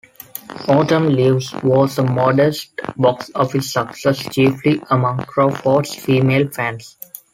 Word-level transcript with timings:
"Autumn 0.67 1.09
Leaves" 1.09 1.53
was 1.61 1.99
a 1.99 2.03
modest 2.03 2.71
box-office 2.97 3.71
success, 3.71 4.17
chiefly 4.33 4.81
among 4.89 5.19
Crawford's 5.19 5.93
female 5.93 6.47
fans. 6.49 6.97